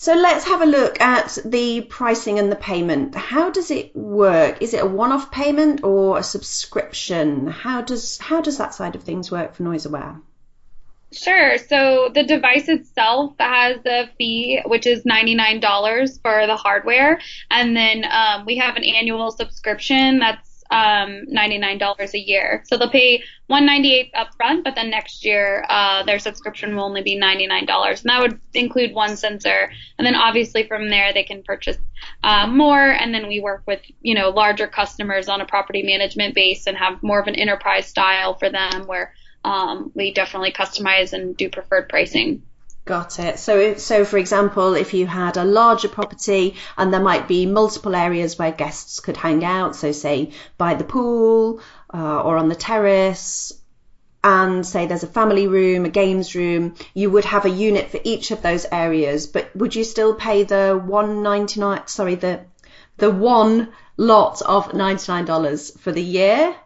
[0.00, 3.16] So let's have a look at the pricing and the payment.
[3.16, 4.62] How does it work?
[4.62, 7.48] Is it a one-off payment or a subscription?
[7.48, 10.20] How does how does that side of things work for NoiseAware?
[11.10, 11.58] Sure.
[11.58, 17.18] So the device itself has a fee, which is $99 for the hardware.
[17.50, 22.62] And then um, we have an annual subscription that's um, $99 a year.
[22.66, 27.18] So they'll pay 198 upfront, but then next year uh, their subscription will only be
[27.18, 29.70] $99, and that would include one sensor.
[29.96, 31.78] And then obviously from there they can purchase
[32.22, 36.34] uh, more, and then we work with you know larger customers on a property management
[36.34, 41.12] base and have more of an enterprise style for them where um, we definitely customize
[41.12, 42.42] and do preferred pricing.
[42.88, 43.38] Got it.
[43.38, 47.94] So, so for example, if you had a larger property and there might be multiple
[47.94, 51.60] areas where guests could hang out, so say by the pool
[51.92, 53.52] uh, or on the terrace,
[54.24, 58.00] and say there's a family room, a games room, you would have a unit for
[58.04, 59.26] each of those areas.
[59.26, 61.86] But would you still pay the one ninety nine?
[61.88, 62.40] Sorry, the
[62.96, 66.56] the one lot of ninety nine dollars for the year?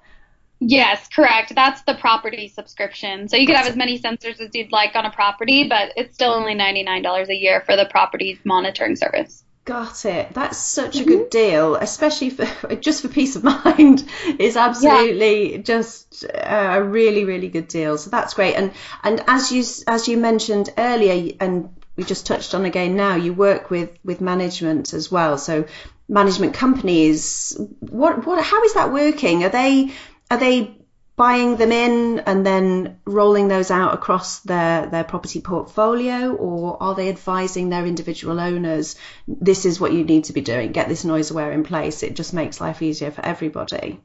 [0.64, 1.54] Yes, correct.
[1.54, 3.28] That's the property subscription.
[3.28, 6.14] So you could have as many sensors as you'd like on a property, but it's
[6.14, 9.44] still only $99 a year for the property's monitoring service.
[9.64, 10.34] Got it.
[10.34, 11.08] That's such a mm-hmm.
[11.08, 14.04] good deal, especially for just for peace of mind.
[14.38, 15.58] Is absolutely yeah.
[15.58, 17.96] just uh, a really, really good deal.
[17.98, 18.54] So that's great.
[18.54, 18.72] And
[19.02, 23.32] and as you as you mentioned earlier, and we just touched on again now, you
[23.32, 25.38] work with with management as well.
[25.38, 25.66] So
[26.08, 29.44] management companies, what what how is that working?
[29.44, 29.92] Are they
[30.32, 30.74] are they
[31.14, 36.94] buying them in and then rolling those out across their, their property portfolio, or are
[36.94, 38.96] they advising their individual owners,
[39.28, 42.02] this is what you need to be doing, get this NoiseAware in place?
[42.02, 44.00] It just makes life easier for everybody.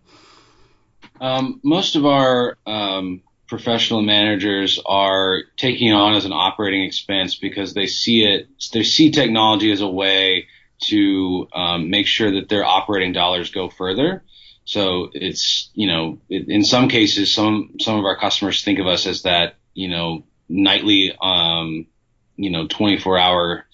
[1.21, 7.73] Um, most of our um, professional managers are taking on as an operating expense because
[7.73, 10.47] they see it, they see technology as a way
[10.79, 14.23] to um, make sure that their operating dollars go further.
[14.67, 18.85] So it's, you know, it, in some cases, some, some of our customers think of
[18.85, 21.87] us as that, you know, nightly, um,
[22.35, 23.65] you know, 24 hour,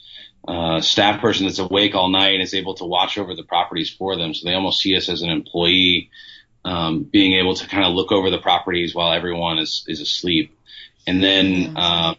[0.48, 3.90] uh, staff person that's awake all night and is able to watch over the properties
[3.90, 4.36] for them.
[4.36, 6.12] So they almost see us as an employee,
[6.64, 10.56] um, being able to kind of look over the properties while everyone is, is asleep.
[11.08, 12.18] And then, um,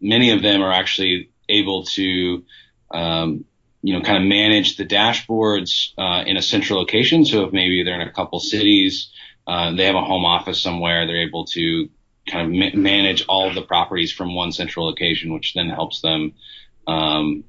[0.00, 2.42] many of them are actually able to,
[2.90, 3.44] um,
[3.84, 7.26] you know, kind of manage the dashboards uh, in a central location.
[7.26, 9.12] So if maybe they're in a couple cities,
[9.46, 11.90] uh, they have a home office somewhere, they're able to
[12.26, 16.00] kind of ma- manage all of the properties from one central location, which then helps
[16.00, 16.32] them
[16.86, 17.44] um,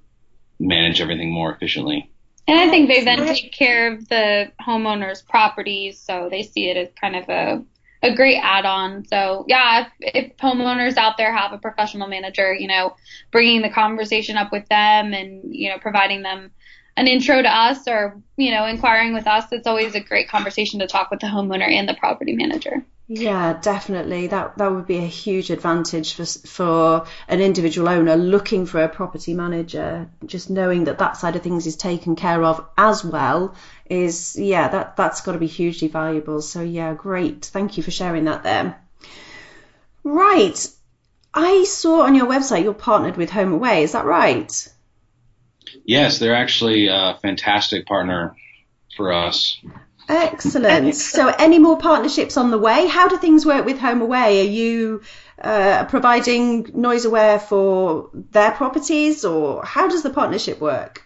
[0.59, 2.11] manage everything more efficiently.
[2.49, 6.75] And I think they then take care of the homeowner's properties, so they see it
[6.75, 7.63] as kind of a
[8.03, 9.05] a great add-on.
[9.07, 12.95] So yeah, if, if homeowners out there have a professional manager, you know,
[13.31, 16.51] bringing the conversation up with them and you know providing them
[16.97, 20.79] an intro to us or you know inquiring with us, it's always a great conversation
[20.79, 22.85] to talk with the homeowner and the property manager.
[23.07, 24.27] Yeah, definitely.
[24.27, 28.89] That that would be a huge advantage for for an individual owner looking for a
[28.89, 30.09] property manager.
[30.25, 33.53] Just knowing that that side of things is taken care of as well
[33.87, 36.41] is yeah that that's got to be hugely valuable.
[36.41, 37.45] So yeah, great.
[37.45, 38.81] Thank you for sharing that there.
[40.03, 40.67] Right,
[41.33, 44.69] I saw on your website you're partnered with HomeAway Is that right?
[45.85, 48.35] Yes, they're actually a fantastic partner
[48.97, 49.61] for us.
[50.07, 50.95] Excellent.
[50.95, 52.87] So, any more partnerships on the way?
[52.87, 54.41] How do things work with HomeAway?
[54.41, 55.01] Are you
[55.41, 61.01] uh, providing noise aware for their properties, or how does the partnership work?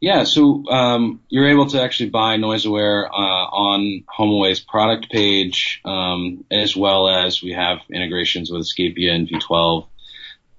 [0.00, 5.80] Yeah, so um, you're able to actually buy Noise Aware uh, on HomeAway's product page,
[5.84, 9.88] um, as well as we have integrations with Escapia and V12.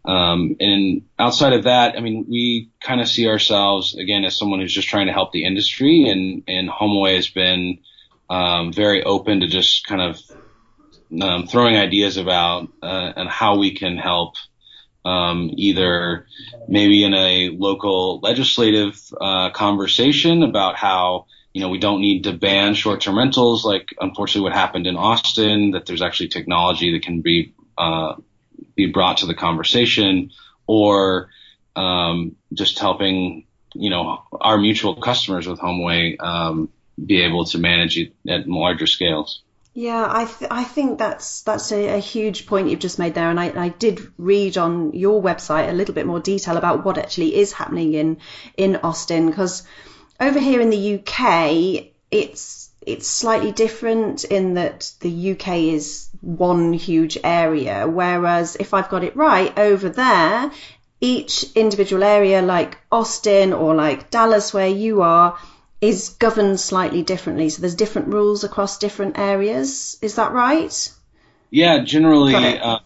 [0.09, 4.59] Um, and outside of that, I mean, we kind of see ourselves again as someone
[4.59, 7.77] who's just trying to help the industry, and and HomeAway has been
[8.27, 10.19] um, very open to just kind of
[11.21, 14.35] um, throwing ideas about uh, and how we can help.
[15.05, 16.25] Um, either
[16.67, 22.33] maybe in a local legislative uh, conversation about how you know we don't need to
[22.33, 25.71] ban short-term rentals, like unfortunately what happened in Austin.
[25.71, 28.15] That there's actually technology that can be uh,
[28.75, 30.31] be brought to the conversation
[30.67, 31.29] or
[31.75, 36.69] um, just helping you know our mutual customers with HomeAway um,
[37.03, 39.41] be able to manage it at larger scales.
[39.73, 43.29] Yeah, I th- I think that's that's a, a, huge point you've just made there,
[43.29, 46.97] and I, I did read on your website a little bit more detail about what
[46.97, 48.17] actually is happening in
[48.57, 49.63] in Austin because
[50.19, 56.73] over here in the UK it's it's slightly different in that the UK is one
[56.73, 60.51] huge area, whereas if I've got it right, over there,
[60.99, 65.37] each individual area, like Austin or like Dallas, where you are,
[65.81, 67.49] is governed slightly differently.
[67.49, 69.97] So there's different rules across different areas.
[70.01, 70.91] Is that right?
[71.51, 72.79] Yeah, generally, uh,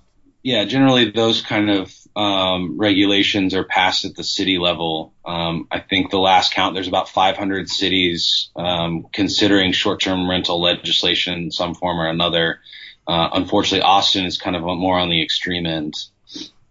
[0.43, 5.13] yeah, generally those kind of um, regulations are passed at the city level.
[5.26, 11.34] Um, I think the last count, there's about 500 cities um, considering short-term rental legislation
[11.34, 12.60] in some form or another.
[13.08, 15.95] Uh, unfortunately, Austin is kind of more on the extreme end.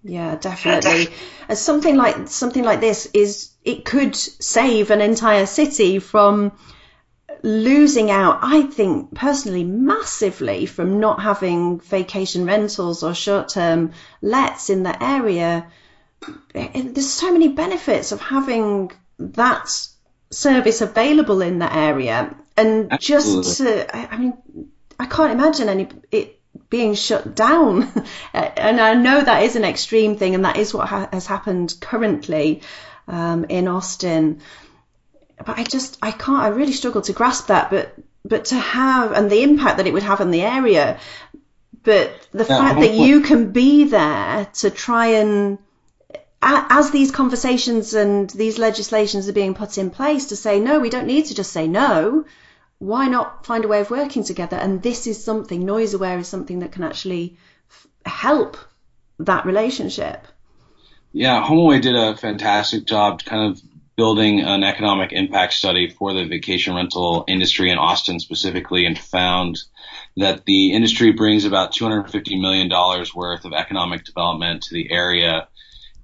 [0.04, 1.08] Yeah, definitely.
[1.54, 6.52] Something like something like this is, it could save an entire city from
[7.42, 8.40] losing out.
[8.42, 15.66] I think personally massively from not having vacation rentals or short-term lets in the area.
[16.54, 19.68] There's so many benefits of having that
[20.30, 23.42] service available in the area, and Absolutely.
[23.42, 24.34] just to, I mean,
[24.98, 26.40] I can't imagine any it
[26.70, 27.88] being shut down.
[28.32, 31.74] and I know that is an extreme thing, and that is what ha- has happened
[31.80, 32.62] currently
[33.08, 34.40] um, in Austin.
[35.38, 36.42] But I just I can't.
[36.42, 37.70] I really struggle to grasp that.
[37.70, 40.98] But but to have and the impact that it would have on the area.
[41.82, 45.58] But the yeah, fact that you can be there to try and
[46.40, 50.90] as these conversations and these legislations are being put in place to say no, we
[50.90, 52.24] don't need to just say no
[52.82, 54.56] why not find a way of working together?
[54.56, 57.36] And this is something, noise aware is something that can actually
[57.70, 58.56] f- help
[59.20, 60.26] that relationship.
[61.12, 63.62] Yeah, HomeAway did a fantastic job kind of
[63.96, 69.58] building an economic impact study for the vacation rental industry in Austin specifically and found
[70.16, 72.70] that the industry brings about $250 million
[73.14, 75.48] worth of economic development to the area.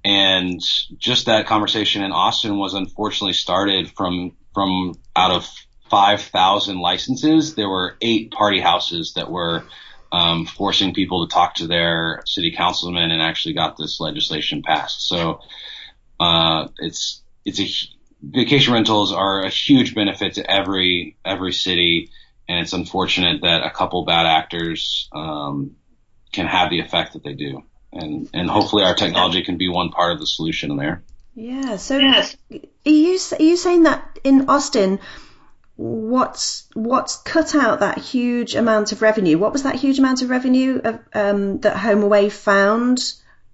[0.05, 0.61] And
[0.97, 5.49] just that conversation in Austin was unfortunately started from, from out of
[5.89, 9.63] 5,000 licenses, there were eight party houses that were
[10.11, 15.07] um, forcing people to talk to their city councilmen and actually got this legislation passed.
[15.07, 15.41] So
[16.19, 22.11] uh, it's it's a vacation rentals are a huge benefit to every every city,
[22.47, 25.75] and it's unfortunate that a couple bad actors um,
[26.31, 27.63] can have the effect that they do.
[27.91, 31.03] And and hopefully our technology can be one part of the solution there.
[31.35, 31.77] Yeah.
[31.77, 32.35] So yes.
[32.51, 32.57] are
[32.89, 34.99] you are you saying that in Austin?
[35.79, 39.37] what's what's cut out that huge amount of revenue?
[39.37, 42.99] What was that huge amount of revenue of, um, that HomeAway found?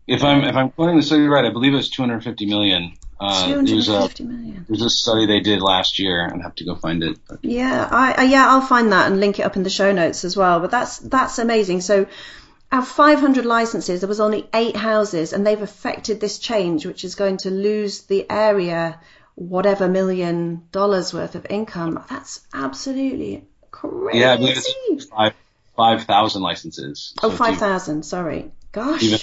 [0.07, 2.93] If I'm if I'm quoting the study right, I believe it was 250 million.
[3.19, 4.65] Uh, 250 a, million.
[4.67, 7.17] There's a study they did last year, and I have to go find it.
[7.27, 7.39] But.
[7.43, 10.35] Yeah, I, yeah I'll find that and link it up in the show notes as
[10.35, 10.59] well.
[10.59, 11.81] But that's that's amazing.
[11.81, 12.07] So.
[12.71, 17.05] Out of 500 licenses, there was only eight houses, and they've affected this change, which
[17.05, 18.99] is going to lose the area
[19.35, 22.03] whatever million dollars worth of income.
[22.09, 24.19] That's absolutely crazy.
[24.19, 25.33] Yeah, I believe it's five
[25.75, 27.13] five thousand licenses.
[27.21, 28.03] Oh, so 5,000.
[28.03, 28.51] Sorry.
[28.71, 29.03] Gosh.
[29.03, 29.19] Even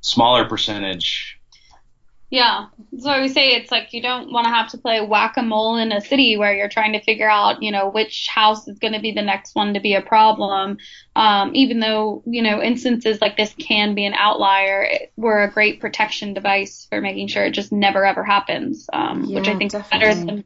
[0.00, 1.37] smaller percentage
[2.30, 2.66] yeah.
[2.98, 6.00] So we say it's like you don't want to have to play whack-a-mole in a
[6.00, 9.12] city where you're trying to figure out, you know, which house is going to be
[9.12, 10.76] the next one to be a problem.
[11.16, 15.50] Um, even though, you know, instances like this can be an outlier, it, we're a
[15.50, 19.56] great protection device for making sure it just never ever happens, um, yeah, which I
[19.56, 20.08] think definitely.
[20.08, 20.44] is better than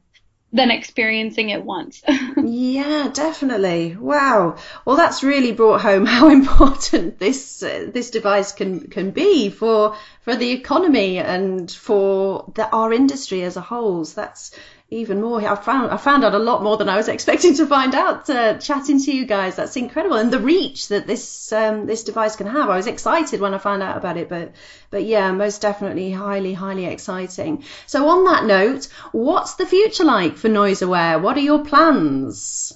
[0.52, 2.02] than experiencing it once.
[2.36, 3.96] yeah, definitely.
[3.96, 4.56] Wow.
[4.84, 9.96] Well, that's really brought home how important this uh, this device can can be for
[10.22, 14.04] for the economy and for the, our industry as a whole.
[14.04, 14.52] So that's
[14.88, 15.40] even more.
[15.40, 18.28] I found I found out a lot more than I was expecting to find out
[18.30, 19.56] uh, chatting to you guys.
[19.56, 22.70] That's incredible, and the reach that this um, this device can have.
[22.70, 24.52] I was excited when I found out about it, but
[24.90, 27.64] but yeah, most definitely highly highly exciting.
[27.86, 31.18] So on that note, what's the future like for Noise Aware?
[31.18, 32.74] What are your plans?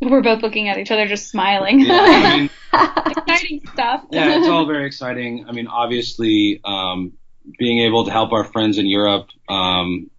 [0.10, 1.80] We're both looking at each other, just smiling.
[1.80, 2.50] Yeah, I mean,
[3.16, 4.04] exciting stuff.
[4.10, 5.46] yeah, it's all very exciting.
[5.48, 6.60] I mean, obviously.
[6.64, 7.12] Um,
[7.58, 10.10] being able to help our friends in Europe um,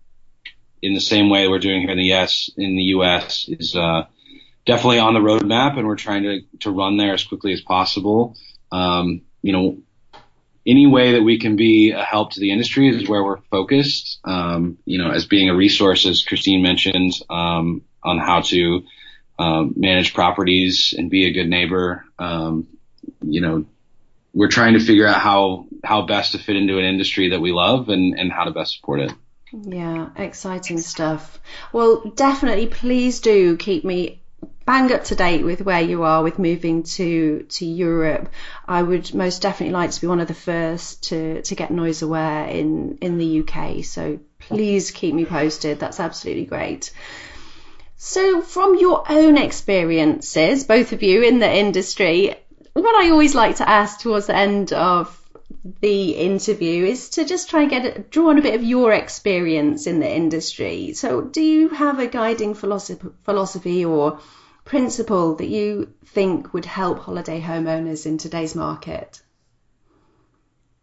[0.82, 4.04] in the same way we're doing here in the US in the US is uh,
[4.66, 8.36] definitely on the roadmap, and we're trying to to run there as quickly as possible.
[8.72, 9.78] Um, you know,
[10.66, 14.20] any way that we can be a help to the industry is where we're focused.
[14.24, 18.84] Um, you know, as being a resource, as Christine mentioned, um, on how to
[19.40, 22.06] um, manage properties and be a good neighbor.
[22.18, 22.68] Um,
[23.22, 23.66] you know,
[24.34, 27.52] we're trying to figure out how how best to fit into an industry that we
[27.52, 29.14] love and and how to best support it.
[29.52, 31.40] Yeah, exciting stuff.
[31.72, 34.22] Well, definitely, please do keep me
[34.66, 38.30] bang up to date with where you are with moving to to Europe.
[38.68, 42.02] I would most definitely like to be one of the first to to get noise
[42.02, 43.86] aware in in the UK.
[43.86, 45.80] So please keep me posted.
[45.80, 46.92] That's absolutely great.
[48.00, 52.36] So, from your own experiences, both of you in the industry,
[52.74, 55.20] what I always like to ask towards the end of
[55.82, 59.88] the interview is to just try and get draw on a bit of your experience
[59.88, 60.94] in the industry.
[60.94, 64.20] So, do you have a guiding philosophy, philosophy or
[64.64, 69.24] principle that you think would help holiday homeowners in today's market?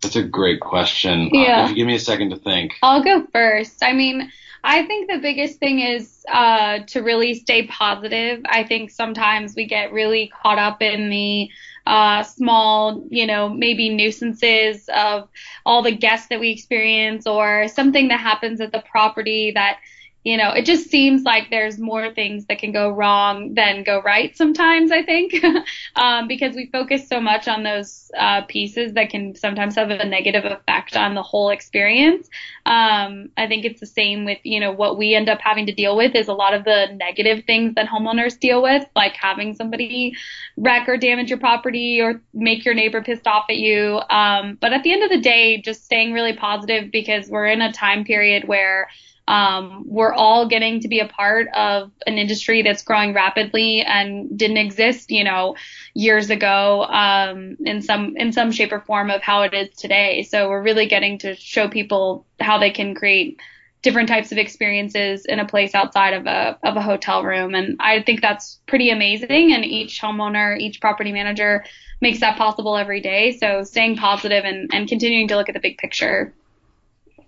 [0.00, 1.30] That's a great question.
[1.32, 1.66] Yeah.
[1.66, 2.72] Uh, give me a second to think.
[2.82, 3.84] I'll go first.
[3.84, 4.32] I mean,
[4.66, 8.40] I think the biggest thing is uh, to really stay positive.
[8.46, 11.50] I think sometimes we get really caught up in the
[11.86, 15.28] uh, small, you know, maybe nuisances of
[15.66, 19.80] all the guests that we experience or something that happens at the property that
[20.24, 24.00] you know, it just seems like there's more things that can go wrong than go
[24.00, 25.34] right sometimes, I think,
[25.96, 30.04] um, because we focus so much on those uh, pieces that can sometimes have a
[30.06, 32.26] negative effect on the whole experience.
[32.64, 35.74] Um, I think it's the same with, you know, what we end up having to
[35.74, 39.54] deal with is a lot of the negative things that homeowners deal with, like having
[39.54, 40.14] somebody
[40.56, 44.00] wreck or damage your property or make your neighbor pissed off at you.
[44.08, 47.60] Um, but at the end of the day, just staying really positive because we're in
[47.60, 48.88] a time period where
[49.26, 54.36] um, we're all getting to be a part of an industry that's growing rapidly and
[54.36, 55.56] didn't exist, you know,
[55.94, 60.24] years ago um, in some in some shape or form of how it is today.
[60.24, 63.40] So we're really getting to show people how they can create
[63.80, 67.76] different types of experiences in a place outside of a of a hotel room, and
[67.80, 69.54] I think that's pretty amazing.
[69.54, 71.64] And each homeowner, each property manager
[72.00, 73.38] makes that possible every day.
[73.38, 76.34] So staying positive and, and continuing to look at the big picture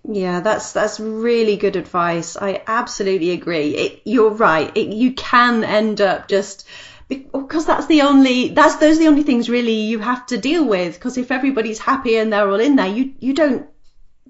[0.09, 2.37] yeah, that's that's really good advice.
[2.37, 3.75] I absolutely agree.
[3.75, 4.75] It, you're right.
[4.75, 6.65] It, you can end up just
[7.09, 10.65] because that's the only that's those are the only things really you have to deal
[10.65, 10.93] with.
[10.93, 13.67] Because if everybody's happy and they're all in there, you you don't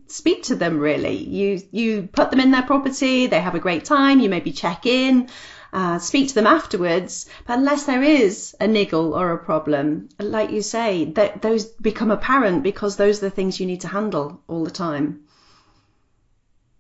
[0.08, 1.16] speak to them really.
[1.16, 4.88] You you put them in their property, they have a great time, you maybe check
[4.88, 5.30] in,
[5.74, 7.30] uh, speak to them afterwards.
[7.46, 12.10] But unless there is a niggle or a problem, like you say, that those become
[12.10, 15.27] apparent because those are the things you need to handle all the time.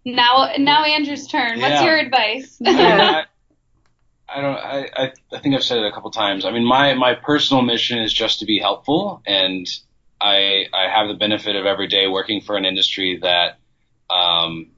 [0.08, 1.60] Now, now Andrew's turn.
[1.60, 1.84] What's Yeah.
[1.84, 2.58] your advice?
[2.62, 3.24] Yeah.
[4.30, 4.55] I, I don't.
[4.58, 6.45] I, I I think I've said it a couple times.
[6.45, 9.68] I mean, my my personal mission is just to be helpful, and
[10.22, 13.60] I I have the benefit of every day working for an industry that
[14.10, 14.72] um,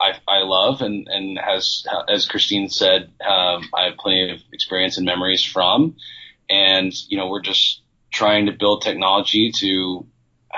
[0.00, 4.96] I I love and and has as Christine said, um, I have plenty of experience
[4.96, 5.96] and memories from,
[6.50, 10.06] and you know we're just trying to build technology to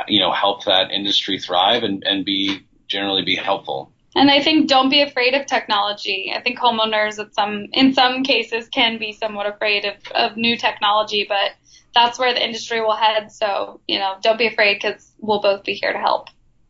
[0.06, 3.92] you know help that industry thrive and and be generally be helpful.
[4.18, 6.32] And I think don't be afraid of technology.
[6.34, 10.56] I think homeowners at some in some cases can be somewhat afraid of, of new
[10.56, 11.52] technology, but
[11.94, 13.30] that's where the industry will head.
[13.30, 16.28] So, you know, don't be afraid because we'll both be here to help.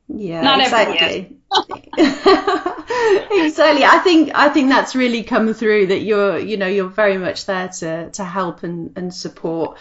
[0.08, 1.38] Yeah, Not exactly.
[3.30, 3.84] exactly.
[3.84, 7.44] I think I think that's really come through that you're you know you're very much
[7.44, 9.78] there to to help and and support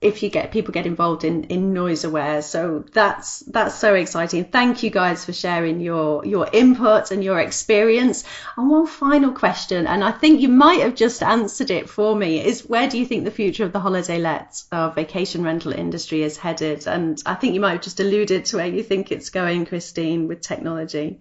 [0.00, 2.40] if you get people get involved in in noise aware.
[2.40, 4.44] So that's that's so exciting.
[4.46, 8.24] Thank you guys for sharing your your input and your experience.
[8.56, 12.44] And one final question, and I think you might have just answered it for me,
[12.44, 16.22] is where do you think the future of the holiday let or vacation rental industry
[16.22, 16.86] is headed?
[16.86, 20.28] And I think you might have just alluded to where you think it's going, Christine,
[20.28, 21.20] with technology.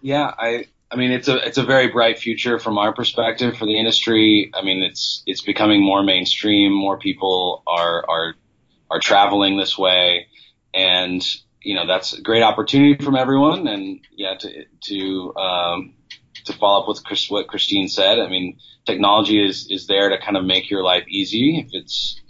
[0.00, 3.66] Yeah, I I mean it's a it's a very bright future from our perspective for
[3.66, 4.50] the industry.
[4.54, 6.72] I mean it's it's becoming more mainstream.
[6.72, 8.34] More people are are
[8.90, 10.28] are traveling this way,
[10.72, 11.24] and
[11.62, 13.66] you know that's a great opportunity from everyone.
[13.66, 15.94] And yeah, to to um,
[16.44, 20.18] to follow up with Chris, what Christine said, I mean technology is is there to
[20.18, 22.20] kind of make your life easy if it's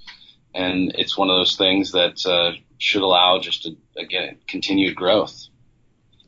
[0.54, 5.48] and it's one of those things that uh, should allow just a, again continued growth.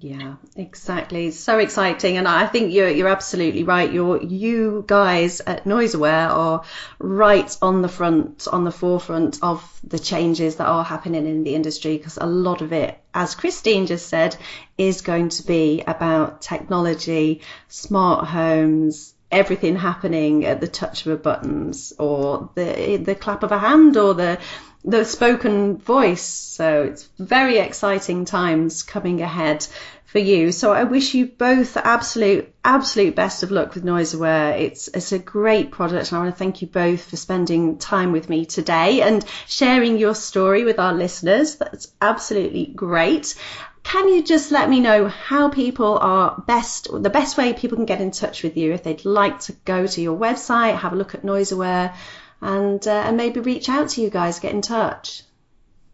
[0.06, 1.32] Yeah, exactly.
[1.32, 3.92] So exciting, and I think you're you're absolutely right.
[3.92, 6.62] You're you guys at NoiseAware are
[7.00, 11.56] right on the front, on the forefront of the changes that are happening in the
[11.56, 14.36] industry because a lot of it, as Christine just said,
[14.78, 21.16] is going to be about technology, smart homes, everything happening at the touch of a
[21.16, 24.38] buttons or the the clap of a hand or the
[24.86, 26.22] the spoken voice.
[26.22, 29.66] So it's very exciting times coming ahead
[30.06, 30.52] for you.
[30.52, 34.56] So I wish you both absolute, absolute best of luck with Noise Aware.
[34.56, 38.12] It's, it's a great product and I want to thank you both for spending time
[38.12, 41.56] with me today and sharing your story with our listeners.
[41.56, 43.34] That's absolutely great.
[43.82, 47.86] Can you just let me know how people are best, the best way people can
[47.86, 50.96] get in touch with you if they'd like to go to your website, have a
[50.96, 51.94] look at Noise Aware,
[52.40, 55.22] and uh, and maybe reach out to you guys, get in touch.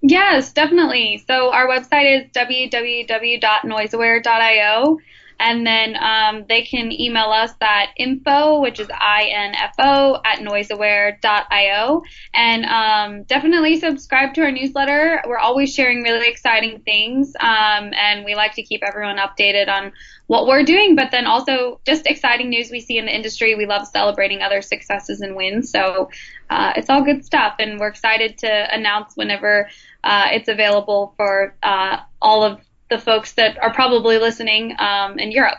[0.03, 1.23] Yes, definitely.
[1.27, 4.99] So our website is www.noiseaware.io.
[5.43, 12.03] And then um, they can email us at info, which is I-N-F-O, at noiseaware.io.
[12.33, 15.21] And um, definitely subscribe to our newsletter.
[15.27, 17.33] We're always sharing really exciting things.
[17.41, 19.93] Um, and we like to keep everyone updated on
[20.29, 23.57] what we're doing, but then also just exciting news we see in the industry.
[23.57, 25.71] We love celebrating other successes and wins.
[25.71, 26.09] So
[26.51, 27.57] uh, it's all good stuff.
[27.59, 29.69] And we're excited to announce whenever
[30.05, 32.61] uh, it's available for uh, all of
[32.93, 35.59] the folks that are probably listening um, in Europe.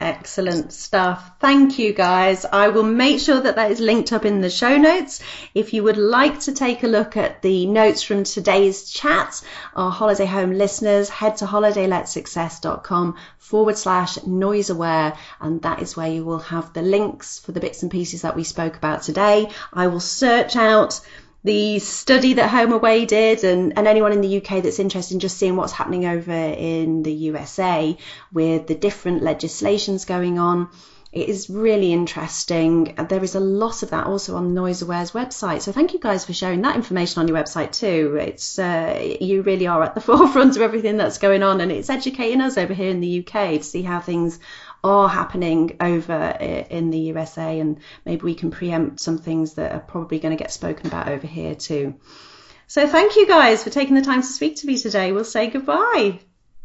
[0.00, 1.32] Excellent stuff.
[1.40, 2.44] Thank you guys.
[2.44, 5.20] I will make sure that that is linked up in the show notes.
[5.54, 9.42] If you would like to take a look at the notes from today's chat,
[9.74, 15.16] our holiday home listeners, head to holidayletsuccess.com forward slash noise aware.
[15.40, 18.36] And that is where you will have the links for the bits and pieces that
[18.36, 19.50] we spoke about today.
[19.72, 21.00] I will search out
[21.44, 25.38] the study that HomeAway did and, and anyone in the UK that's interested in just
[25.38, 27.96] seeing what's happening over in the USA
[28.32, 30.68] with the different legislations going on.
[31.10, 32.94] It is really interesting.
[33.08, 35.62] There is a lot of that also on Noise Aware's website.
[35.62, 38.18] So thank you guys for sharing that information on your website too.
[38.20, 41.88] It's uh, you really are at the forefront of everything that's going on, and it's
[41.88, 44.38] educating us over here in the UK to see how things
[44.84, 46.14] are happening over
[46.70, 50.42] in the USA, and maybe we can preempt some things that are probably going to
[50.42, 51.94] get spoken about over here too.
[52.66, 55.12] So thank you guys for taking the time to speak to me today.
[55.12, 56.20] We'll say goodbye.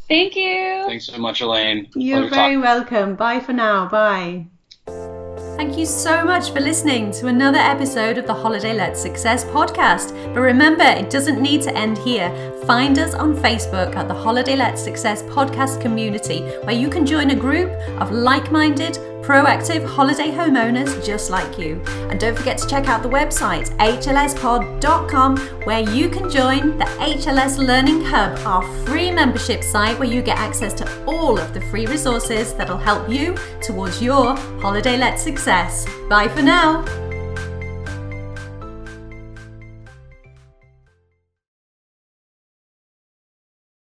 [0.10, 0.84] Thank you.
[0.86, 1.90] Thanks so much, Elaine.
[1.96, 2.62] You're Pleasure very talking.
[2.62, 3.16] welcome.
[3.16, 3.88] Bye for now.
[3.88, 5.23] Bye.
[5.56, 10.12] Thank you so much for listening to another episode of the Holiday Let Success podcast.
[10.34, 12.30] But remember, it doesn't need to end here.
[12.66, 17.30] Find us on Facebook at the Holiday Let Success podcast community, where you can join
[17.30, 17.70] a group
[18.02, 21.82] of like minded, proactive holiday homeowners just like you.
[22.10, 27.58] And don't forget to check out the website hlspod.com where you can join the HLS
[27.58, 31.86] Learning Hub, our free membership site where you get access to all of the free
[31.86, 35.86] resources that'll help you towards your holiday let success.
[36.10, 37.03] Bye for now.